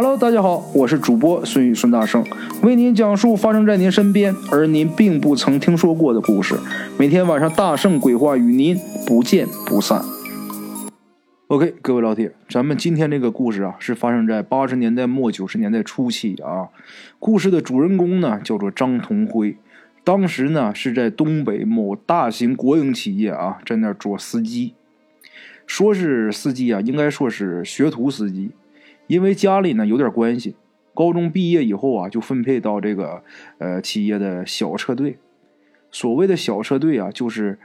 [0.00, 2.24] Hello，大家好，我是主播孙宇孙大圣，
[2.62, 6.54] 为您讲述发生在您身边而您并不曾听说过的故事。
[6.96, 10.00] 每天晚上大圣鬼话与您不见不散。
[11.48, 16.68] OK，各位老铁，咱们今天这个故事啊，是发生在八十年代末九十年代初期啊。
[17.18, 19.56] 故事的主人公呢，叫做张同辉，
[20.04, 24.74] 当时呢是在东北某大型国营企业啊，在那儿做司机。
[25.66, 28.52] 说是司机啊，应该说是学徒司机，
[29.08, 30.54] 因为家里呢有点关系。
[30.94, 33.22] 高中毕业以后啊，就分配到这个
[33.58, 35.18] 呃企业的小车队。
[35.90, 37.58] 所谓的小车队啊，就是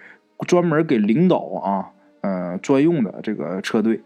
[0.48, 1.92] 专门给领导啊
[2.22, 4.02] 呃专用的这个车队。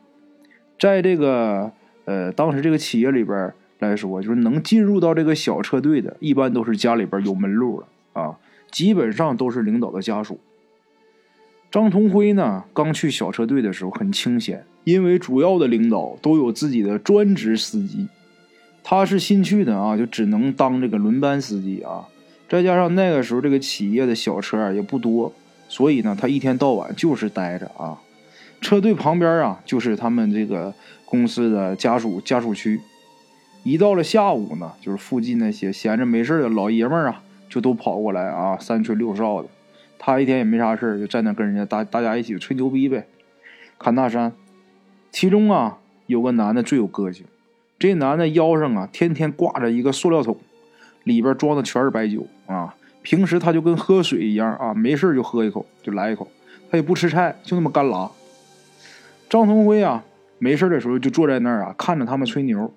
[0.80, 1.71] 在这个
[2.05, 8.39] 呃当时这个企业里边来说，就是能进入到这个小车队的，一般都是家里边有门路了啊，
[8.72, 10.39] 基本上都是领导的家属。
[11.70, 18.08] 张同辉呢，刚去小车队的时候很清闲，因为主要的领导都有自己的专职司机，
[18.84, 22.08] 他是新去的啊，就只能当这个轮班司机啊。
[22.47, 25.33] 再加上那个时候这个企业的小车也不多，
[25.67, 28.00] 所以呢，他一天到晚就是待着啊。
[28.61, 32.80] 车队旁边啊，就是他们这个公司的家属家属区。
[33.63, 39.50] 一到了下午呢，就是附近那些闲着没事的老爷们儿啊，就都跑过来啊，三吹六哨的。
[40.00, 43.08] 他一天也没啥事就在那跟人家大大家一起吹牛逼呗，
[43.80, 44.31] 侃大山。
[45.12, 47.26] 其中啊，有个男的最有个性，
[47.80, 50.38] 这男的腰上啊，天天挂着一个塑料桶，
[51.03, 52.75] 里边装的全是白酒啊。
[53.02, 56.30] 平时他就跟喝水一样啊，没事就喝一口，就来一口。
[56.70, 58.12] 他也不吃菜，就那么干拉。
[59.30, 60.03] 张同辉啊，
[60.40, 62.73] 没事的时候就坐在那儿啊，看着他们吹牛。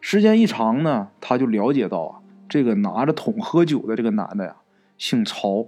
[0.00, 4.56] 时间一长呢，他就了解到啊，这个拿着桶喝酒的这个男的呀，
[4.96, 5.66] 姓曹。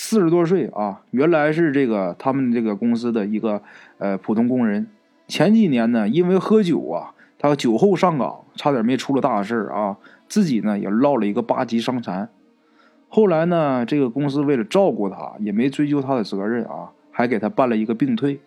[0.00, 3.60] 四十多岁啊，原来是这个他们这个公司的一个
[3.98, 4.86] 呃普通工人。
[5.26, 9.96] 前几年呢，因为喝酒啊，他酒后上岗，差点没出了大事啊。
[10.28, 12.28] 自己呢也落了一个八级伤残。
[13.08, 18.38] 后来呢，这个公司为了照顾他，也没追究他的责任啊，还给他办了一个病退。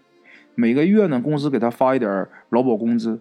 [0.56, 3.20] 每个月呢，公司给他发一点劳保工资。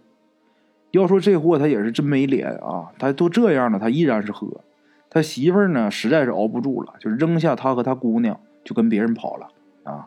[0.93, 4.47] 要说这货他也是真没脸啊，他都这样了，他依然是喝。
[5.11, 9.49] 他媳妇儿呢，实在是熬不住了，就扔下他和他姑娘，就跟别人跑了
[9.83, 10.07] 啊。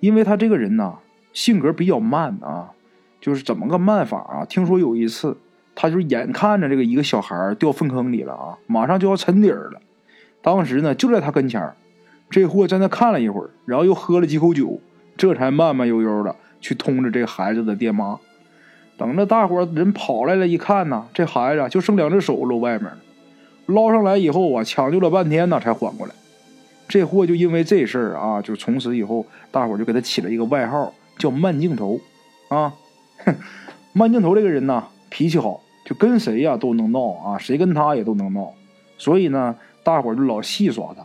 [0.00, 0.94] 因为他这个人呢，
[1.34, 2.70] 性格比较慢啊，
[3.20, 4.44] 就是怎么个慢法啊？
[4.46, 5.36] 听说有一次，
[5.74, 9.80] 他就眼看着这个一个小孩掉粪坑里了啊，马上就要沉底儿了。
[10.40, 11.76] 当时呢，就在他跟前儿，
[12.30, 14.80] 这货在那看了一会儿，然后又喝了几口酒，
[15.16, 18.18] 这才慢慢悠悠的去通知这孩子的爹妈。
[18.96, 22.98] 等着大伙人跑来了，一看呢，这孩子就剩两只手露外面了。
[23.66, 26.14] 捞上来以后啊，抢救了半天呢，才缓过来。
[26.86, 31.98] 这货就因为这事儿啊，就从此以后，大伙就给他起了一个外号，叫慢镜头。
[32.48, 32.74] 啊，
[33.24, 33.34] 哼，
[33.94, 38.52] 慢镜头这个人呢，脾气好，就跟谁呀都能闹啊，谁跟他也都能闹。
[38.98, 41.02] 所以呢，大伙就老戏耍他，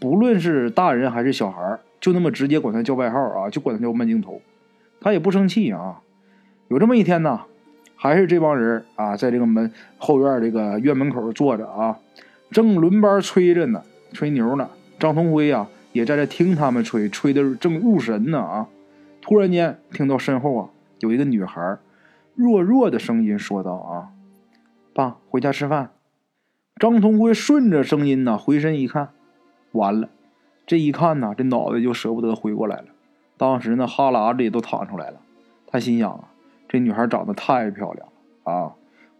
[0.00, 4.40] 不论是大人还是小孩就那么直接管他叫外号啊，就管他叫慢镜头。
[5.00, 6.00] 他也不生气啊。
[6.66, 7.42] 有这么一天呢。
[8.02, 12.00] 还是这帮人啊，在这个门后院这个院门口坐着啊，
[12.50, 13.80] 正轮班吹着呢，
[14.12, 14.68] 吹牛呢。
[14.98, 18.66] 张同辉呀，也在这听他们吹，吹的正入神呢啊。
[19.20, 21.78] 突然间听到身后啊，有一个女孩
[22.34, 24.10] 弱弱的声音说道：“啊，
[24.92, 25.90] 爸，回家吃饭。”
[26.80, 29.10] 张同辉顺着声音呢，回身一看，
[29.70, 30.08] 完了，
[30.66, 32.86] 这一看呢，这脑袋就舍不得回过来了。
[33.36, 35.20] 当时呢，哈喇子也都淌出来了。
[35.68, 36.30] 他心想啊。
[36.72, 38.08] 这女孩长得太漂亮
[38.44, 38.72] 了啊！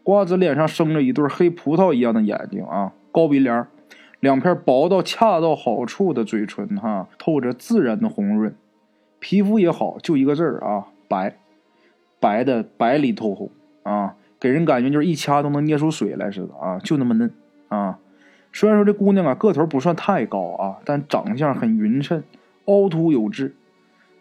[0.02, 3.68] 瓜子脸上生着一对黑葡萄一样的眼睛啊，高鼻梁，
[4.20, 8.56] 两片薄到恰到好处的嘴唇哈，透着自然的红润，
[9.18, 11.36] 皮肤也好，就一个字儿啊，白，
[12.18, 13.50] 白的白里透红
[13.82, 17.30] 啊，给人感觉就是一掐都能捏出水来似的啊，就那么嫩
[17.68, 17.98] 啊。
[18.50, 22.24] 虽然说这姑娘啊个头不算太高啊，但长相很匀称，
[22.64, 23.54] 凹凸有致，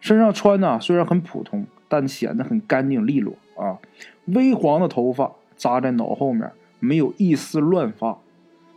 [0.00, 1.64] 身上穿的虽然很普通。
[1.92, 3.76] 但显得很干净利落啊，
[4.24, 8.16] 微黄的头发扎在脑后面，没有一丝乱发，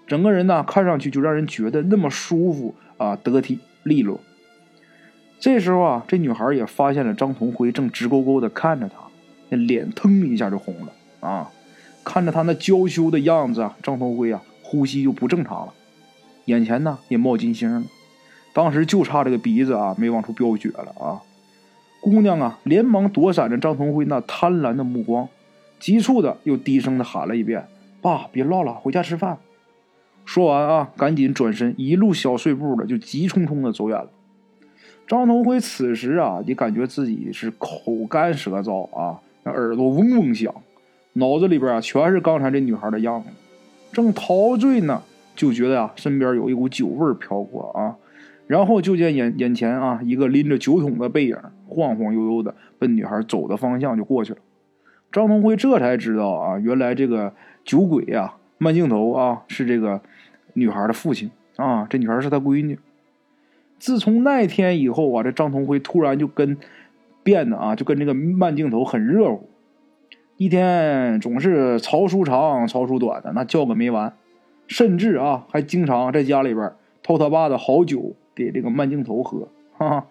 [0.06, 4.20] 整个人呢看上去就让人觉得那么舒服啊，得体利落。
[5.40, 8.96] 这时候啊，这女孩也发现了张同辉正直勾勾的看着她，
[9.48, 10.92] 那脸腾一下就红了
[11.22, 11.50] 啊！
[12.04, 15.74] 看着她那娇羞的样子啊，张同辉啊呼吸就不正常了，
[16.46, 17.84] 眼前呢也冒金星了，
[18.52, 21.22] 当时就差这个鼻子啊没往出飙血了啊！
[22.06, 25.28] 姑娘啊，连忙躲闪着张同辉那贪婪的目光，
[25.80, 27.66] 急促的又低声的喊了一遍
[28.00, 29.40] ：“爸，别唠了，回家吃饭。”
[30.24, 34.08] 说完啊，赶紧转身，一路小碎步的就急匆匆的走远了。
[35.08, 40.54] 张同辉此时啊，也感觉自己是口干舌燥啊，那耳朵嗡嗡响，
[41.14, 43.30] 脑子里边啊全是刚才这女孩的样子，
[43.92, 45.02] 正陶醉呢，
[45.36, 47.96] 就觉得呀身边有一股酒味飘过啊，
[48.48, 51.38] 然后就见眼眼前啊一个拎着酒桶的背影，
[51.68, 54.40] 晃晃悠悠的奔女孩走的方向就过去了。
[55.12, 57.34] 张同辉这才知道啊，原来这个
[57.64, 60.02] 酒鬼呀慢镜头啊是这个
[60.54, 62.78] 女孩的父亲啊，这女孩是他闺女。
[63.80, 66.58] 自从那天以后啊，这张同辉突然就跟
[67.24, 69.50] 变得啊，就跟这个慢镜头很热乎。
[70.38, 74.14] 一天总是曹叔长、曹叔短的，那叫个没完，
[74.68, 79.48] 甚至啊，还经常在家里边偷他爸的好酒给这个慢镜头喝。
[79.78, 80.08] 哈哈，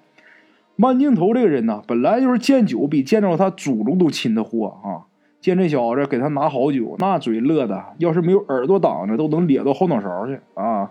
[0.76, 5.06] 慢镜头这个人呢，本来就是见酒比见着他祖宗都亲的货啊！
[5.40, 10.90] 见这小子给他拿好酒，那嘴乐的，要是没有耳朵挡着，都能咧到后脑勺去啊！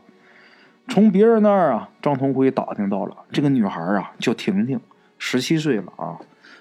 [0.88, 4.80] 从别人那儿啊，张同辉打听到了这个女孩啊，叫婷婷，
[5.18, 6.20] 十七岁了啊。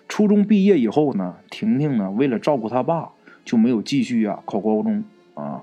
[0.08, 3.10] 初中毕业以后呢，婷婷呢为了照顾他爸，
[3.44, 5.04] 就没有继续啊考高中
[5.34, 5.62] 啊。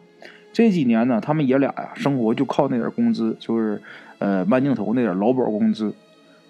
[0.52, 3.82] 这几年呢，他们爷俩呀生活就靠那点工资，就是
[4.20, 5.94] 呃慢镜头那点劳保工资。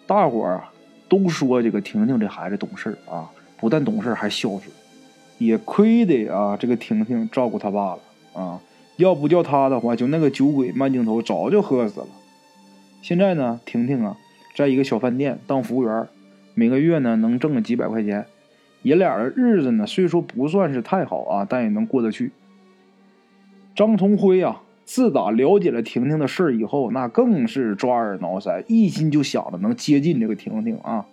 [0.05, 0.71] 大伙儿啊
[1.07, 4.63] 都说这个婷婷这孩子懂事啊，不但懂事还孝顺。
[5.37, 7.99] 也亏得啊这个婷婷照顾他爸了
[8.33, 8.59] 啊，
[8.97, 12.07] 要不叫他的话，就那个酒鬼慢镜头早就喝死了。
[13.01, 14.17] 现在呢，婷婷啊
[14.55, 16.07] 在一个小饭店当服务员。
[16.55, 18.25] 每个月呢能挣个几百块钱，
[18.81, 22.31] 爷俩的日子呢虽说不算是太好啊，但也能过得去。
[23.73, 31.05] 张同辉啊，自打了解了婷婷的事以后，那更是抓耳挠腮，一心就想着能接近这个婷婷啊。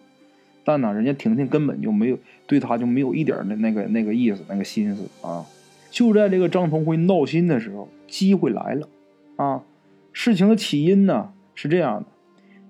[0.65, 5.45] 但呢，人家婷婷根本就没有对他就没有一点的那个那个意思，那个心思啊。
[5.91, 8.89] 就在这个张同辉闹心的时候，机会来了
[9.37, 9.63] 啊。
[10.11, 12.07] 事情的起因呢是这样的。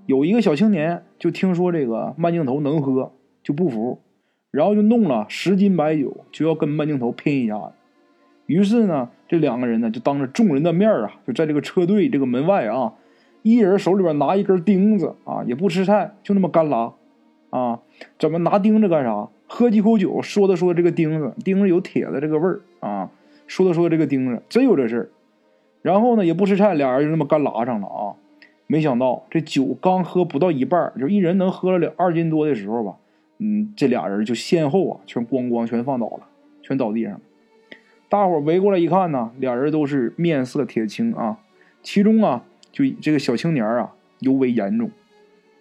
[0.07, 3.13] 有一个小青年就听说这个慢镜头能喝，
[3.45, 4.01] 就不服，
[4.51, 7.73] 然后就弄了十斤白酒，就要跟慢镜头拼一下子。
[8.47, 12.95] 于是呢，这两个人呢就当着众人的面啊，就在这个车队这个门外啊，
[13.43, 16.93] 一人手里边拿一根钉子啊，也不吃菜，就那么干拉
[17.51, 17.81] 啊。
[18.19, 19.29] 怎么拿钉子干啥？
[19.49, 23.11] 喝几口酒，说的说这个钉子，钉子有铁的这个味儿啊，
[23.47, 25.09] 说的说这个钉子真有这事儿。
[25.83, 28.15] 然后呢，也不吃菜，俩人就那么干拉上了啊。
[28.67, 32.97] 没想到这酒刚喝不到一半，就一人能喝了两二斤多的时候吧，
[33.39, 36.27] 嗯，这俩人就先后啊，全咣咣全放倒了，
[36.63, 37.21] 全倒地上了。
[38.09, 41.39] 大伙围过来一看呢，俩人都是面色铁青啊，
[41.83, 42.43] 其中啊，
[42.73, 44.91] 就这个小青年啊尤为严重，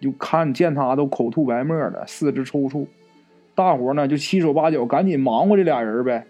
[0.00, 2.86] 就看见他都口吐白沫的，四肢抽搐。
[3.54, 6.26] 大伙呢就七手八脚赶紧忙活这俩人呗。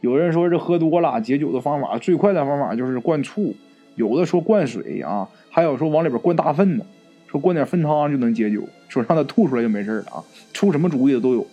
[0.00, 3.54] 有人说这喝多了解酒的方法最快的方法就是灌醋，
[3.96, 5.28] 有的说灌水啊。
[5.50, 6.86] 还有说往里边灌大粪的，
[7.26, 10.22] 说灌点粪汤就能解酒，说让他吐出来就没事了啊！
[10.52, 11.44] 出什么主意的都有。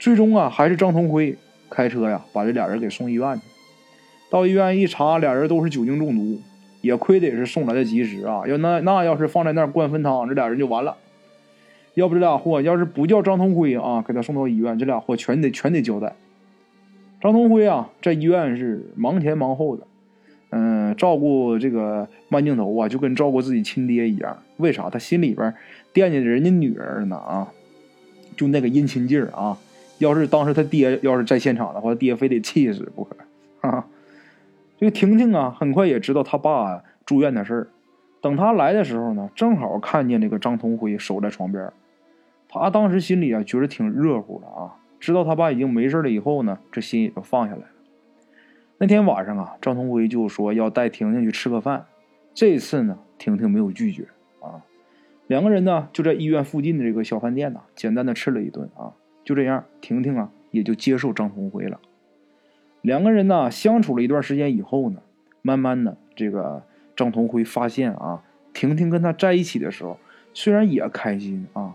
[0.00, 1.36] 最终啊，还是张同辉
[1.72, 3.42] 开车呀，把这俩人给送医院去。
[4.30, 6.38] 到医院一查，俩人都是酒精中毒，
[6.82, 8.42] 也亏得是送来的及时啊！
[8.46, 10.96] 要那那要是放在那儿灌粪汤，这俩人就完了。
[11.94, 16.14] 要不这俩货要是不叫张同辉啊，给他送到医院，这俩货全得全得交代。
[17.20, 19.86] 张同辉啊，在医院是忙前忙后的。
[20.50, 24.42] 嗯，照顾这个慢镜头啊，就跟照顾自己亲爹一样。
[24.58, 24.90] 为啥？
[24.90, 25.54] 他心里边
[25.92, 27.48] 惦记着人家女儿呢啊，
[28.36, 29.58] 就那个殷勤劲儿啊。
[30.02, 33.16] 要是当时他爹要是在现场的话，爹非得气死不可。
[33.60, 33.86] 哈，
[34.76, 37.68] 这个婷婷啊，很快也知道他爸住院的事儿。
[38.20, 41.72] 等他来的时候呢，正好看见这个张同辉守在床边。
[42.48, 44.74] 他当时心里啊，觉得挺热乎的啊。
[44.98, 47.66] 知道他爸已经没事了以后呢，这心也就放下来了。
[48.78, 51.86] 那天晚上啊，张同辉就说要带婷婷去吃个饭。
[52.34, 54.08] 这次呢，婷婷没有拒绝
[54.40, 54.66] 啊。
[55.28, 58.94] 两个人呢就在医院附近的这个小饭店呢，简单的吃了一顿啊。
[59.24, 61.80] 就这样，婷婷啊也就接受张同辉了。
[62.80, 65.00] 两个人呢相处了一段时间以后呢，
[65.42, 66.62] 慢慢的，这个
[66.96, 69.98] 张同辉发现啊，婷婷跟他在一起的时候，
[70.34, 71.74] 虽然也开心啊，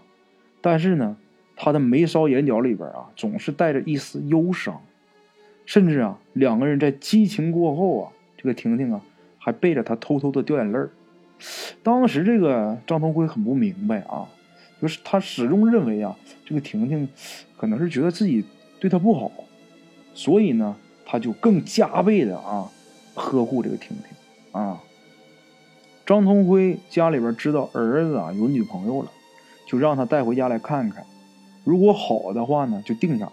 [0.62, 1.18] 但是呢，
[1.56, 4.82] 他的眉梢眼角里边啊，总是带着一丝忧伤。
[5.66, 9.02] 甚至啊，两个人在激情过后啊，这个婷婷啊，
[9.38, 10.90] 还背着他偷偷的掉眼泪儿。
[11.84, 14.26] 当时这个张同辉很不明白啊，
[14.82, 16.16] 就是他始终认为啊，
[16.46, 17.08] 这个婷婷
[17.58, 18.44] 可能是觉得自己
[18.80, 19.32] 对他不好，
[20.14, 22.70] 所以呢，他就更加倍的啊
[23.16, 24.82] 呵护这个婷婷啊。
[26.06, 29.12] 张同辉家里边知道儿子啊有女朋友了，
[29.68, 31.06] 就让他带回家来看看，
[31.64, 33.32] 如果好的话呢，就定下来。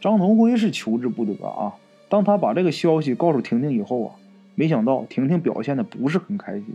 [0.00, 1.74] 张同辉是求之不得啊！
[2.10, 4.14] 当他把这个消息告诉婷婷以后啊，
[4.54, 6.66] 没想到婷婷表现的不是很开心，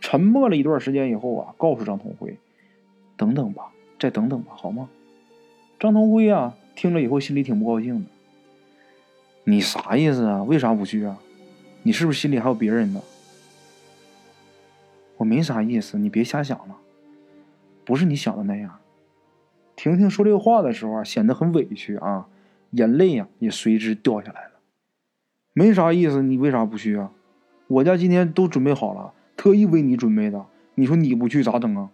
[0.00, 2.36] 沉默了一段时间以后啊，告诉张同辉
[3.18, 3.64] ：“等等吧，
[3.98, 4.88] 再等等吧，好吗？”
[5.78, 8.06] 张同辉啊，听了以后心里挺不高兴的。
[9.44, 10.42] 你啥意思啊？
[10.42, 11.18] 为啥不去啊？
[11.82, 13.02] 你是不是心里还有别人呢？
[15.18, 16.76] 我没啥意思，你别瞎想了，
[17.84, 18.78] 不是你想的那样。
[19.76, 22.26] 婷婷说这个话的时候啊，显得很委屈啊，
[22.70, 24.52] 眼泪呀也随之掉下来了。
[25.52, 27.10] 没啥意思，你为啥不去啊？
[27.68, 30.46] 我家今天都准备好了，特意为你准备的。
[30.74, 31.90] 你说你不去咋整啊？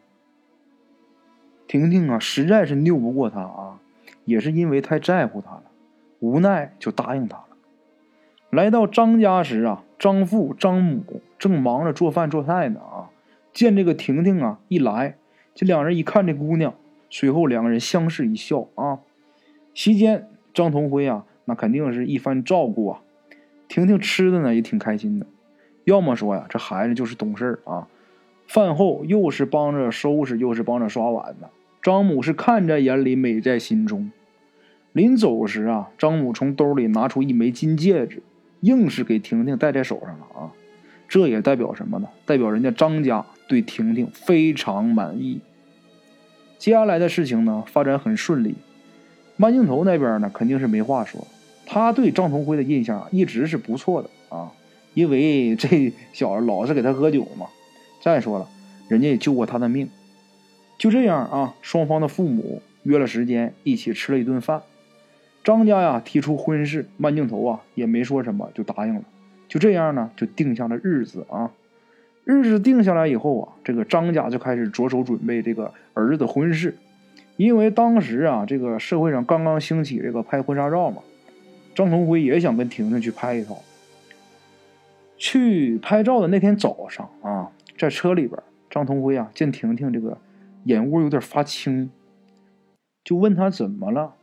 [1.74, 3.80] 婷婷啊，实在是拗不过他啊，
[4.24, 5.64] 也是因为太在乎他了，
[6.20, 7.48] 无奈就答应他了。
[8.50, 11.02] 来到张家时啊，张父张母
[11.36, 13.10] 正忙着做饭做菜呢啊，
[13.52, 15.16] 见这个婷婷啊一来，
[15.52, 16.74] 这两人一看这姑娘。
[17.10, 19.00] 随后两个人相视一笑啊，
[19.74, 23.00] 席间张同辉啊，那肯定是一番照顾啊。
[23.66, 25.26] 婷婷吃的呢也挺开心的，
[25.82, 27.88] 要么说呀，这孩子就是懂事啊。
[28.46, 31.50] 饭后又是帮着收拾，又是帮着刷碗的。
[31.84, 34.10] 张母是看在眼里，美在心中。
[34.94, 38.22] 临走时啊，张母从兜里拿出一枚金戒指，
[38.60, 40.52] 硬是给婷婷戴在手上了啊。
[41.06, 42.08] 这也代表什么呢？
[42.24, 45.42] 代表人家张家对婷婷非常满意。
[46.56, 48.54] 接下来的事情呢，发展很顺利。
[49.36, 51.26] 慢镜头那边呢，肯定是没话说。
[51.66, 54.50] 他对张同辉的印象一直是不错的啊，
[54.94, 57.48] 因为这小子老是给他喝酒嘛。
[58.00, 58.48] 再说了，
[58.88, 59.86] 人家也救过他的命。
[60.84, 64.60] 就这样啊，双方的父母约了时间，一起吃了一顿饭。
[65.42, 69.00] 张家呀提出婚事，慢镜头啊也没说什么，就答应了。
[69.48, 71.50] 就这样呢，就定下了日子啊。
[72.24, 76.76] 日子定下来以后啊，这个张家就开始着手准备这个儿子的婚事，
[77.38, 80.98] 因为当时啊，这个社会上刚刚兴起这个拍婚纱照嘛，
[81.74, 83.56] 张同辉也想跟婷婷去拍一套。
[85.16, 88.38] 去拍照的那天早上啊，在车里边，
[88.68, 90.18] 张同辉啊见婷婷这个
[90.64, 91.90] 眼窝有点发青，
[93.04, 94.14] 就问他怎么了。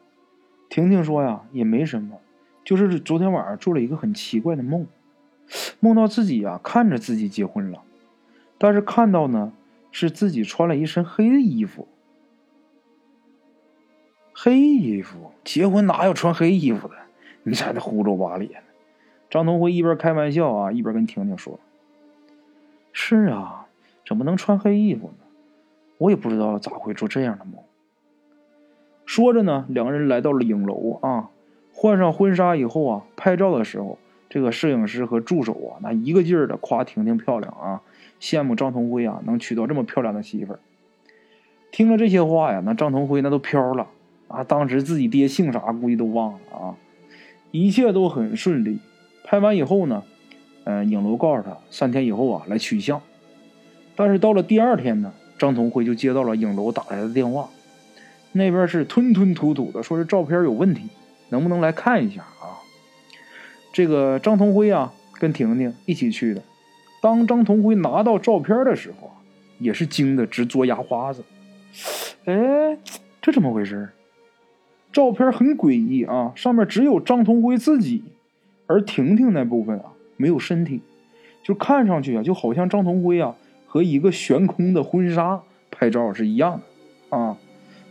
[0.69, 2.19] 婷婷说呀，也没什么，
[2.63, 4.88] 就是昨天晚上做了一个很奇怪的梦，
[5.79, 7.81] 梦到自己啊看着自己结婚了。
[8.57, 9.53] 但是看到呢，
[9.91, 11.88] 是自己穿了一身黑的衣服。
[14.33, 16.95] 黑衣服结婚哪有穿黑衣服的？
[17.43, 18.63] 你在那胡诌八咧的。
[19.29, 21.60] 张同辉一边开玩笑啊，一边跟婷婷说
[22.93, 23.67] ：“是啊，
[24.05, 25.20] 怎么能穿黑衣服呢？
[26.01, 27.53] 我也不知道咋会做这样的梦。”
[29.05, 31.29] 说着呢，两个人来到了影楼啊，
[31.74, 37.81] 换上婚纱以后啊，拍照的时候，这个摄影师和助手啊，那一个劲儿的夸婷婷漂亮啊。
[38.20, 40.60] 羡慕张同辉啊，能娶到这么漂亮的媳妇儿。
[41.72, 43.88] 听了这些话呀，那张同辉那都飘了
[44.27, 44.43] 啊！
[44.43, 46.75] 当时自己爹姓啥，估计都忘了啊。
[47.51, 48.79] 一切都很顺利。
[49.24, 50.03] 拍完以后呢，
[50.65, 53.01] 嗯，影楼告诉他三天以后啊来取像。
[53.96, 57.50] 但是到了第二天呢，张同辉就接到了影楼打来的电话，
[58.31, 60.83] 那边是吞吞吐吐的，说是照片有问题，
[61.29, 62.62] 能不能来看一下啊？
[63.74, 66.43] 这个张同辉啊，跟婷婷一起去的。
[67.01, 69.13] 当张同辉拿到照片的时候啊，
[69.57, 71.24] 也是惊得直嘬牙花子。
[72.25, 72.77] 哎，
[73.19, 73.89] 这怎么回事？
[74.93, 78.03] 照片很诡异啊，上面只有张同辉自己，
[78.67, 79.86] 而婷婷那部分啊
[80.17, 80.81] 没有身体，
[81.41, 83.36] 就看上去啊就好像张同辉啊
[83.71, 87.37] 和一个悬空的婚纱拍照是一样的啊。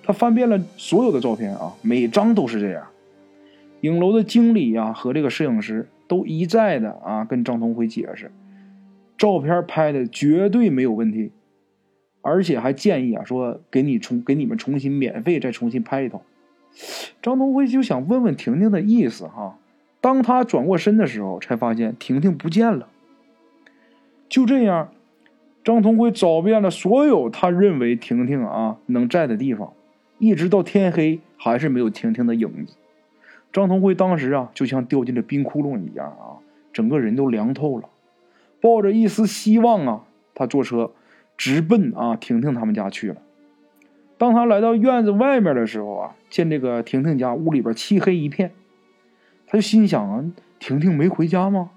[0.02, 2.87] 他翻遍了所有的照片啊，每张都是这样。
[3.80, 8.30] 影楼的经理呀和这个摄影师都一再的啊跟张同辉解释。
[9.16, 11.32] 照片拍的绝对没有问题，
[12.20, 16.20] 而且还建议啊，说给你重给你们重新免费再重新拍一套。
[17.22, 19.56] 张同辉就想问问婷婷的意思哈。
[20.02, 22.88] 当他转过身的时候，才发现婷婷不见了。
[24.28, 24.92] 就这样，
[25.62, 29.73] 张同辉找遍了所有他认为婷婷啊能在的地方，
[30.19, 32.76] 一直到天黑，还是没有婷婷的影子。
[33.52, 36.40] 张同辉当时啊，就像掉进了冰窟窿一样啊，
[36.73, 37.88] 整个人都凉透了。
[38.61, 40.93] 抱着一丝希望啊，他坐车
[41.37, 43.17] 直奔啊婷婷他们家去了。
[44.17, 48.52] 当他来到院子外面的时候啊，见这个婷婷家屋里边漆黑一片，
[49.47, 50.25] 他就心想啊，
[50.59, 51.71] 婷婷没回家吗？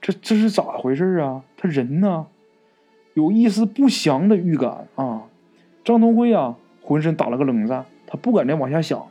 [0.00, 1.44] 这这是咋回事啊？
[1.56, 2.26] 他人呢？
[3.14, 5.22] 有一丝不祥的预感啊！
[5.84, 9.06] 张同辉啊，浑身打了个冷战，他不敢再往下想了，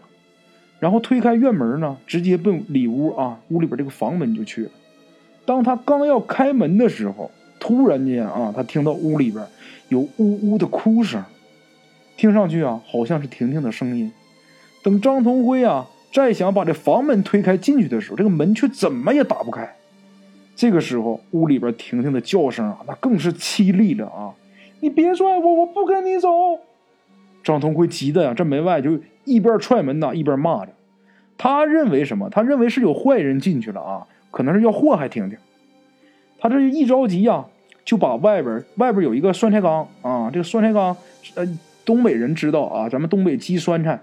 [0.79, 4.71] 然后推开院门呢，直接奔里屋啊，屋里边这个房门就去了。
[5.45, 7.29] 当他刚要开门的时候，
[7.59, 9.45] 突然间啊，他听到屋里边
[9.89, 11.23] 有呜呜的哭声，
[12.17, 14.11] 听上去啊，好像是婷婷的声音。
[14.83, 19.75] 等张同辉啊再想把这房门推开进去的时候，这个门却怎么也打不开。
[20.61, 24.29] 这个时候，屋里边婷婷的叫声啊，那更是凄厉了啊！
[24.79, 26.29] 你别拽我，我不跟你走！
[27.43, 30.71] 张同辉急的呀，这门外就一边踹门呐，一边骂着。
[31.35, 32.29] 他认为什么？
[32.29, 35.39] 他认为是有坏人进去了啊，可能是要祸害婷婷。
[36.37, 37.43] 他这一着急呀，
[37.83, 40.95] 就把外边外边有一个酸菜缸啊，这个酸菜缸，
[41.33, 43.99] 呃，东北人知道啊，咱们东北积酸菜，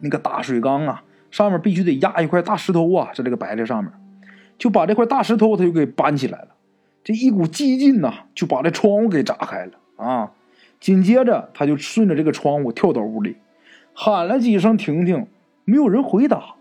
[0.00, 3.90] 那个大水缸啊，上面必须得压一块大石头啊，在这个白菜上面，
[4.58, 6.48] 就把这块大石头他就给搬起来了，
[7.04, 10.32] 这一股激劲呐，就把这窗户给砸开了啊，
[10.80, 13.36] 紧接着他就顺着这个窗户跳到屋里，
[13.94, 15.26] 喊了几声婷婷，
[15.64, 16.54] 没有人回答，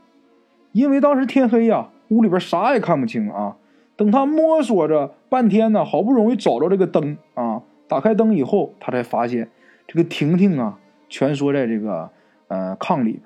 [0.71, 3.55] 因为当时天黑呀，屋里边啥也看不清啊。
[3.97, 9.49] 等他摸索着半天呢，好不容易找着这个灯啊，打开灯以后，他才发现
[9.87, 12.09] 这个婷婷啊蜷缩在这个
[12.49, 13.23] 呃炕里边，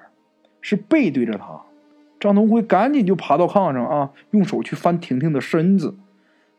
[0.62, 1.60] 是背对着他。
[2.20, 5.96] 张同辉赶紧就爬到炕上啊，用手去翻婷婷的身子。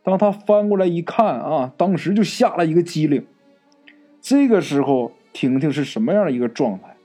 [0.03, 3.27] 当他翻过来一看啊，当时就吓了一个激灵。
[4.21, 6.97] 这个时候，婷婷是什么样的一个状态？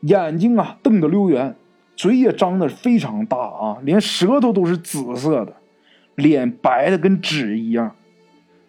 [0.00, 1.54] 眼睛啊瞪得溜圆，
[1.96, 5.54] 嘴也张得非常大啊，连舌头都是紫色的。
[6.16, 7.94] 脸白的跟纸一样，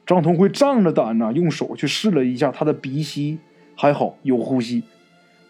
[0.05, 3.39] 张同辉仗着胆呢，用手去试了一下他的鼻息，
[3.75, 4.83] 还好有呼吸。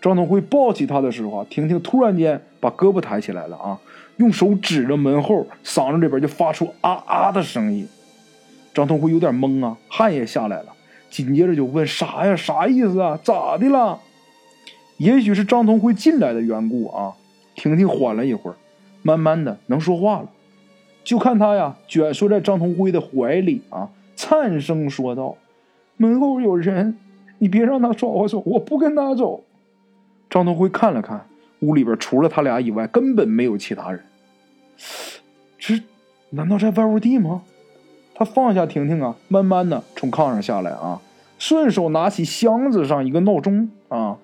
[0.02, 3.78] 张同辉抱起他的时候啊，婷婷突然间把胳膊抬起来了啊，
[4.18, 7.88] 用手指着门后，嗓子里边就发出啊啊的声音。
[8.74, 10.68] 张同辉有点懵啊，汗也下来了，
[11.10, 12.36] 紧接着就问啥呀？
[12.36, 13.20] 啥意思啊？
[13.22, 14.00] 咋的了？
[14.98, 17.14] 也许是张同辉进来的缘故啊，
[17.56, 18.56] 婷婷缓了一会儿，
[19.02, 20.30] 慢慢的能说话了。
[21.04, 25.36] 就看他呀，蜷缩在张同辉的怀里啊，颤声说道
[25.98, 26.98] ：“门后有人，
[27.40, 29.44] 你别让他抓我走，我不跟他走。”
[30.30, 31.26] 张同辉看了看
[31.62, 34.04] 屋里边，除了他俩以外，根本没有其他人。
[35.58, 35.82] 这
[36.30, 37.42] 难道在外屋地吗？
[38.14, 41.02] 他放下婷婷啊，慢慢的从炕上下来啊，
[41.38, 44.18] 顺手拿起箱子上一个闹钟啊，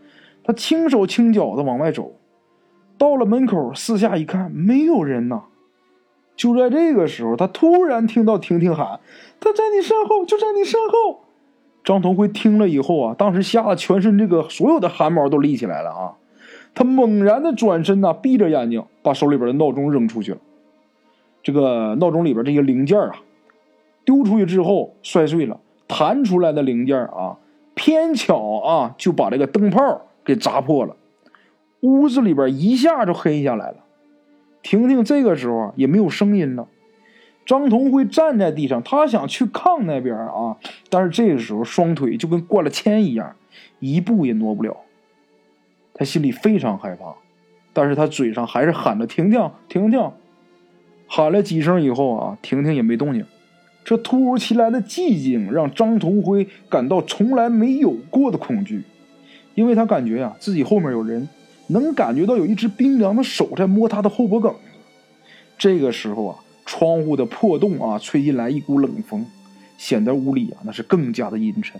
[0.43, 2.13] 他轻手轻脚的往外走，
[2.97, 5.43] 到了门口，四下一看，没有人呐。
[6.35, 8.99] 就在这个时候，他突然听到婷婷喊
[9.39, 11.21] ：“他在你身后，就在你身后。”
[11.85, 16.13] 张同辉听了以后啊，当时吓得全身这个所有的汗毛都立起来了啊！
[16.73, 20.39] 他猛然的转身呐，闭着眼睛把手里边的闹钟扔出去了。
[21.43, 23.15] 这个闹钟里边这些零件啊，
[24.03, 27.37] 丢出去之后摔碎了，弹出来的零件啊，
[27.75, 30.95] 偏巧啊就把这个灯泡给砸破了，
[31.81, 33.77] 屋子里边一下就黑下来了。
[34.63, 36.67] 婷婷这个时候也没有声音了。
[37.45, 40.57] 张同辉站在地上，他想去炕那边啊，
[40.89, 43.35] 但是这个时候双腿就跟灌了铅一样，
[43.79, 44.75] 一步也挪不了。
[45.93, 47.15] 他心里非常害怕，
[47.71, 50.11] 但是他嘴上还是喊着“婷婷，婷婷”，
[51.07, 53.25] 喊了几声以后啊，婷婷也没动静。
[53.83, 58.83] 这突如其来的寂静让张同辉感到从来没有过的恐惧，
[59.53, 61.27] 因为他感觉呀，自己后面有人。
[61.67, 64.53] 能感觉到有一只冰凉的手在摸他的后脖梗。
[65.57, 69.25] 这个时候啊，窗户的破洞啊，吹进来一股冷风，
[69.77, 71.79] 显得屋里啊那是更加的阴沉。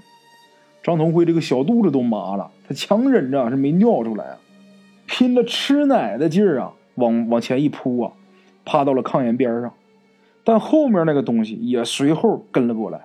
[0.83, 4.37] 张同辉这个小肚子都麻了，他强忍着是没尿出来啊，
[5.07, 8.11] 拼了吃奶的劲儿啊，往往前一扑啊，
[8.63, 9.73] 趴到了炕沿边上。
[10.43, 13.01] 但后面那个东西也随后跟了过来。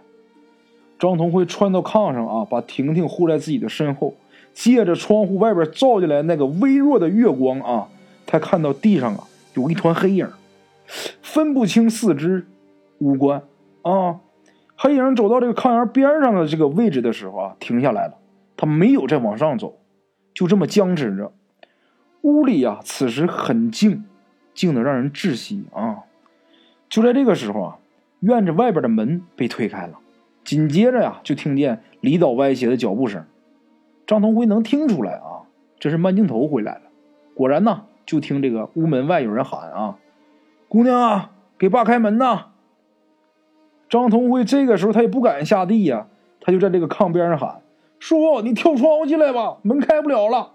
[0.98, 4.14] 张同辉窜到炕上啊，把婷婷护在自己的身后。
[4.52, 7.88] 借着窗户外边照进来那个微弱的月光啊，
[8.26, 10.28] 他看到地上啊有一团黑影，
[11.22, 12.46] 分不清四肢、
[12.98, 13.42] 五官
[13.82, 14.20] 啊。
[14.76, 18.14] 黑影走到这个炕沿边上的这个位置的时候啊，停下来了。
[18.56, 19.78] 他没有再往上走，
[20.34, 21.32] 就这么僵持着。
[22.22, 24.04] 屋里啊，此时很静，
[24.54, 26.00] 静的让人窒息啊。
[26.88, 27.78] 就在这个时候啊，
[28.20, 29.98] 院子外边的门被推开了，
[30.44, 33.24] 紧接着呀，就听见离倒歪斜的脚步声。
[34.06, 35.44] 张同辉能听出来啊，
[35.78, 36.82] 这是慢镜头回来了。
[37.34, 39.98] 果然呐，就听这个屋门外有人喊啊
[40.70, 42.46] ：“姑娘啊，给爸开门呐！”
[43.90, 46.06] 张同辉这个时候他也不敢下地呀，
[46.40, 47.60] 他就在这个炕边上喊
[47.98, 50.52] ：“叔，你跳窗户进来吧，门开不了了。”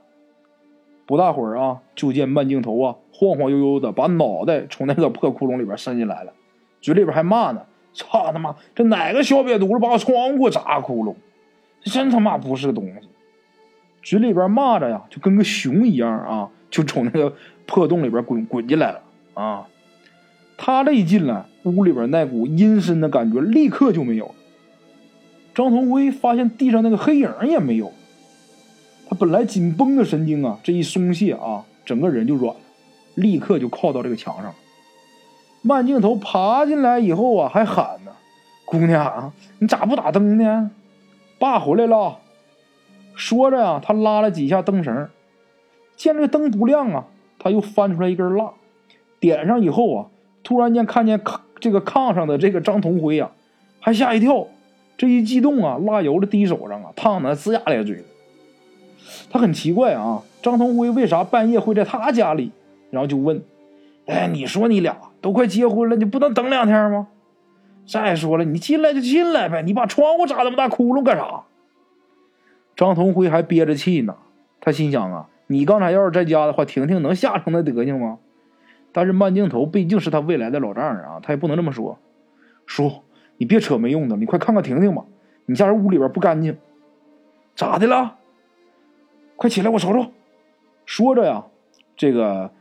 [1.05, 6.31] 不大会儿啊，就见慢镜头啊，晃晃悠悠的把脑袋从那个破窟窿里边伸进来了，
[6.79, 11.13] 嘴里边还骂呢：“操他妈，这哪个小瘪犊子把我窗户给我砸窟窿？
[11.83, 13.09] 真他妈不是个东西！”
[14.01, 17.33] 嘴里边骂着呀，就跟个熊一样啊，就从那个
[17.65, 19.01] 破洞里边滚滚进来了
[19.33, 19.67] 啊！
[20.57, 24.35] 他这一进来，屋里边那股阴森的感觉立刻就没有了。
[25.53, 27.91] 张同辉发现地上那个黑影也没有，
[29.09, 32.59] 他本来紧绷的神经啊，这一松懈啊，整个人就软了，
[33.15, 34.53] 立刻就靠到这个墙上。
[35.61, 38.11] 慢镜头爬进来以后啊，还喊呢
[38.65, 40.71] ：“姑娘，你咋不打灯呢？
[41.39, 42.19] 爸回来了。”
[43.15, 45.09] 说着呀，他拉了几下灯绳，
[45.95, 47.05] 见这个灯不亮啊，
[47.39, 48.51] 他又翻出来一根蜡，
[49.21, 50.05] 点上以后啊，
[50.45, 53.31] 突然间看见炕这个炕上的这个张同辉呀，
[53.81, 54.47] 还吓一跳。
[54.97, 58.03] 这一激动啊，蜡油的滴手上啊，烫的龇牙咧嘴的。
[59.29, 62.53] 他很奇怪啊，张同辉为啥半夜会在他家里？
[62.91, 63.43] 然后就问
[64.07, 67.07] ：“哎，你说你俩都快结婚了，你不能等两天吗？
[67.85, 71.41] 再说了，你进来就进来呗，你把窗户扎那么大窟窿干啥？”
[72.77, 74.15] 张同辉还憋着气呢，
[74.61, 78.19] 他心想啊，你刚才要是在家的话，婷婷能吓成那德行吗？
[78.95, 81.99] 但是慢镜头毕竟是他未来的老丈人啊，他也不能这么说。
[82.65, 83.03] 叔，
[83.35, 85.03] 你别扯没用的，你快看看婷婷吧，
[85.47, 86.57] 你家人屋里边不干净，
[87.57, 88.15] 咋的了？
[89.35, 90.13] 快起来，我瞅瞅。
[90.85, 91.43] 说着呀，
[91.97, 92.51] 这个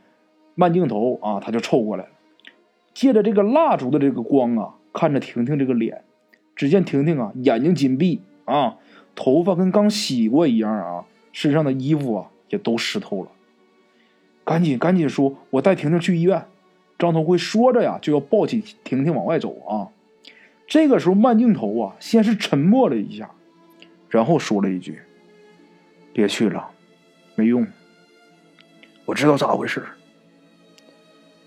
[0.55, 2.09] 慢镜头啊，他就凑过来了，
[2.93, 6.03] 借着这个蜡烛的这个光啊，看着婷婷这个脸。
[6.53, 8.75] 只见婷婷啊，眼睛紧闭啊，
[9.15, 13.29] 头发跟刚洗过一样啊，身上的衣服啊也都湿透了。
[14.45, 16.45] 赶紧赶紧说，我带婷婷去医院。
[16.97, 19.89] 张同辉说着呀，就要抱起婷婷往外走啊。
[20.67, 23.29] 这个时候，慢镜头啊，先是沉默了一下，
[24.09, 24.99] 然后说了一句。
[26.13, 26.69] 别去了，
[27.35, 27.67] 没用。
[29.03, 29.83] 我知道咋回事。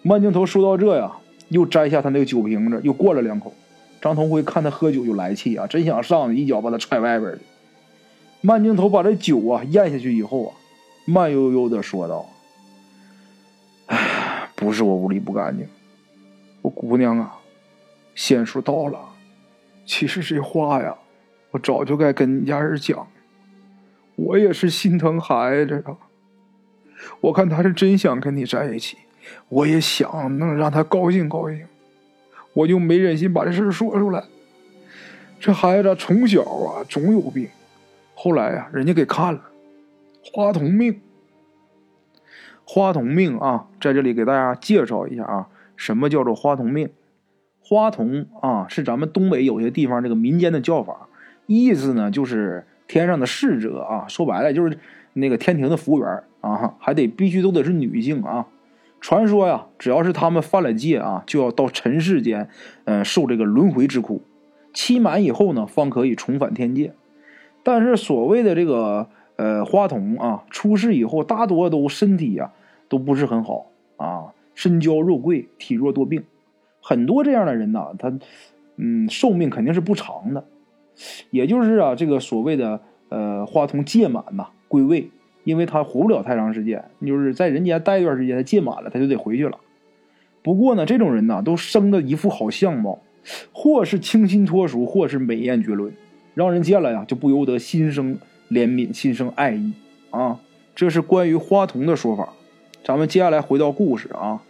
[0.02, 1.10] 慢镜头说到这呀，
[1.48, 3.54] 又摘下他那个酒瓶子，又灌了两口。
[4.00, 7.40] 张同辉看他喝酒就来气啊，真想上去一脚把他踹外边去。
[8.42, 10.52] 慢镜头把这酒啊咽下去以后啊，
[11.06, 12.28] 慢悠悠的说道：“，
[14.60, 15.68] 不是我屋里不干净，
[16.62, 17.38] 我姑娘啊，
[18.16, 18.98] 仙数到了。
[19.86, 20.92] 其实这话呀，
[21.52, 23.06] 我早就该跟你家人讲。”
[24.16, 25.96] 我也是心疼孩子啊！
[27.20, 28.98] 我看他是真想跟你在一起，
[29.48, 31.64] 我也想能让他高兴高兴，
[32.52, 34.24] 我就没忍心把这事说出来。
[35.38, 37.48] 这孩子从小啊总有病，
[38.16, 39.40] 后来呀人家给看了，
[40.32, 41.00] 花童命。
[42.70, 46.90] 花童命啊，在这里给大家介绍一下啊，什么叫做花童命？
[47.60, 51.08] 花童啊是咱们东北有些地方这个民间的叫法，
[51.46, 52.66] 意思呢就是。
[52.90, 54.78] 天上的侍者啊，说白了就是
[55.12, 58.46] 那个天庭的服务员啊，还得必须都得是女性啊。
[58.98, 62.48] 传说呀，只要是他们犯了戒啊，就要到尘世间，
[62.86, 64.22] 嗯，受这个轮回之苦。
[64.72, 66.94] 期满以后呢，方可以重返天界。
[67.62, 72.52] 但是所谓的这个呃花童啊，出世以后大多都身体呀
[72.88, 76.24] 都不是很好啊，身娇肉贵，体弱多病。
[76.80, 78.18] 很多这样的人呢，他
[78.76, 80.44] 嗯寿命肯定是不长的。
[81.30, 85.10] 也就是啊，这个所谓的呃花童届满呐归位，
[85.44, 89.58] 因为他活不了太长时间，就是在人间待一段时间，他届满了他就得回去了。
[90.42, 92.98] 不过呢，这种人呐都生的一副好相貌，
[93.52, 95.92] 或是清新脱俗，或是美艳绝伦，
[96.34, 99.72] 让人见了呀就不由得心生怜悯，心生爱意
[100.10, 100.40] 啊。
[100.74, 102.32] 这是关于花童的说法。
[102.88, 104.40] 咱们接下来回到故事啊，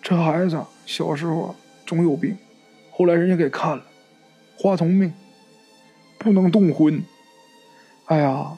[0.00, 2.34] 这孩子小时候总有病，
[2.90, 3.82] 后来人家给看了，
[4.56, 5.12] 花童命。
[6.18, 7.04] 不能动婚，
[8.06, 8.52] 哎呀，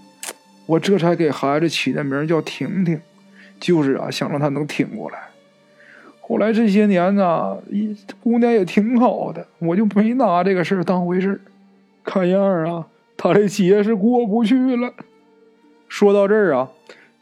[0.67, 3.01] 我这才给孩子起的名叫婷婷，
[3.59, 5.19] 就是啊，想让他能挺过来。
[6.21, 11.41] 后来这些年呢，一姑娘也挺好的，我就没拿这个事儿当回事
[12.05, 12.87] 看样啊，
[13.17, 14.95] 他这节是过不去了。
[15.89, 16.71] 说到这儿啊，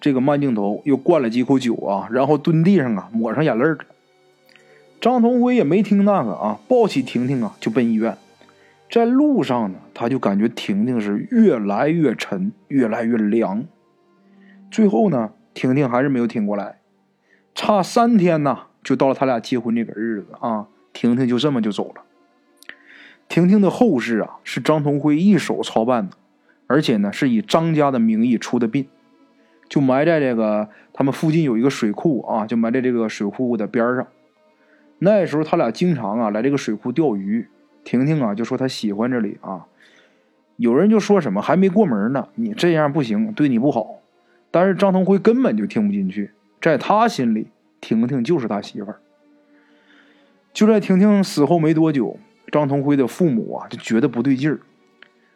[0.01, 3.79] 这个慢镜头又灌了几口酒啊，然后蹲地上啊，抹上眼泪儿。
[5.01, 8.17] 张同辉也没听那个啊，抱起婷婷啊，就奔医院。
[8.91, 13.65] 在路上呢，他就感觉婷婷是越来越沉，越来越凉。
[14.71, 16.79] 最后呢，婷婷还是没有挺过来，
[17.55, 20.67] 差三天呢，就到了他俩结婚这个日子啊。
[20.93, 22.03] 婷婷就这么就走了。
[23.29, 26.17] 婷婷的后事啊，是张同辉一手操办的，
[26.67, 28.87] 而且呢，是以张家的名义出的殡，
[29.69, 34.07] 就埋在这个他们附近有一个水库啊，就埋在这个水库的边上。
[34.99, 37.49] 那时候他俩经常啊来这个水库钓鱼。
[37.85, 39.67] 婷婷啊，就说她喜欢这里啊。
[40.57, 44.01] 有人就说什么还没过门呢，你这样不行，对你不好。
[44.51, 48.99] 但是张同辉根本就听不进去，在他心里，婷婷就是他媳妇儿。
[50.53, 52.19] 就在婷婷死后没多久，
[52.51, 54.59] 张同辉的父母啊就觉得不对劲儿，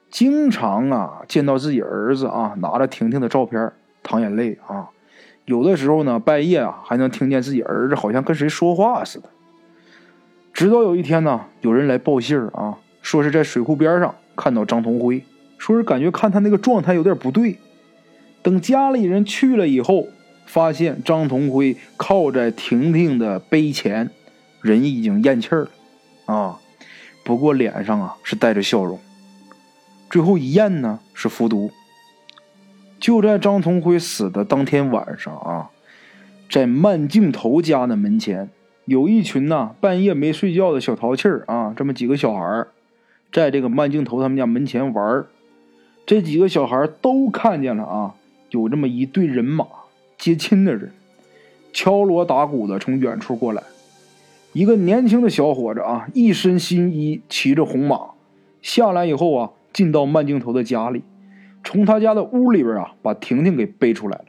[0.09, 4.89] 经常啊见到自己儿子啊拿着婷婷的照片淌眼泪啊。
[5.47, 9.29] 有的时候呢，半夜啊还能听见自己儿子好像跟谁说话似的。
[10.53, 15.25] 直到有一天呢，有人来报信儿啊，说是在水库边上看到张同辉，
[15.59, 17.59] 说是感觉看他那个状态有点不对。
[18.43, 20.07] 等家里人去了以后，
[20.47, 24.11] 发现张同辉靠在婷婷的碑前，
[24.61, 25.71] 人已经咽气儿了
[26.27, 26.61] 啊，
[27.25, 29.01] 不过脸上啊是带着笑容。
[30.09, 31.73] 最后一咽呢是服毒。
[33.01, 35.71] 就在张同辉死的当天晚上啊，
[36.51, 38.51] 在慢镜头家的门前，
[38.85, 42.69] 有一群呐半夜没睡觉的小淘气儿啊，这么几个小孩儿，
[43.33, 45.27] 在这个慢镜头他们家门前玩儿。
[46.05, 48.15] 这几个小孩都看见了啊，
[48.51, 49.65] 有这么一队人马
[50.19, 50.93] 接亲的人，
[51.73, 53.63] 敲锣打鼓的从远处过来。
[54.53, 58.11] 一个年轻的小伙子啊，一身新衣，骑着红马
[58.61, 61.03] 下来以后啊，进到慢镜头的家里，
[61.65, 64.25] 从他家的屋里边啊，把婷婷给背出来了。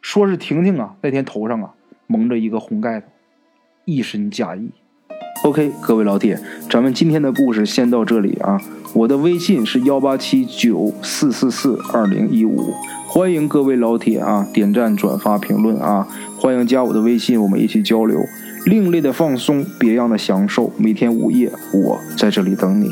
[0.00, 1.74] 说是婷婷啊，那天头上啊
[2.06, 3.06] 蒙着一个红盖头，
[3.84, 4.70] 一身嫁衣。
[5.44, 6.38] OK，各位老铁，
[6.70, 8.60] 咱们今天的故事先到这里啊。
[8.94, 12.72] 我的微信是幺八七九四四四二零一五，
[13.08, 16.06] 欢迎各位老铁啊点赞、转发、评论啊，
[16.38, 18.20] 欢迎加我的微信，我们一起交流。
[18.66, 22.90] 另类的放松，别样的享受，每天午夜我在这里等你。